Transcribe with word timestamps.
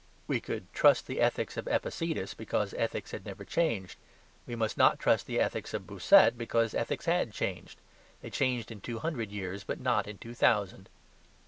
We 0.25 0.39
could 0.41 0.73
trust 0.73 1.05
the 1.05 1.21
ethics 1.21 1.57
of 1.57 1.67
Epictetus, 1.67 2.33
because 2.33 2.73
ethics 2.73 3.11
had 3.11 3.23
never 3.23 3.45
changed. 3.45 3.99
We 4.47 4.55
must 4.55 4.75
not 4.75 4.97
trust 4.97 5.27
the 5.27 5.39
ethics 5.39 5.75
of 5.75 5.85
Bossuet, 5.85 6.39
because 6.39 6.73
ethics 6.73 7.05
had 7.05 7.31
changed. 7.31 7.77
They 8.23 8.31
changed 8.31 8.71
in 8.71 8.81
two 8.81 8.97
hundred 8.97 9.29
years, 9.31 9.63
but 9.63 9.79
not 9.79 10.07
in 10.07 10.17
two 10.17 10.33
thousand. 10.33 10.89